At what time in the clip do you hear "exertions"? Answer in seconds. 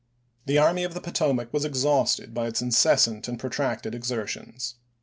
3.93-4.73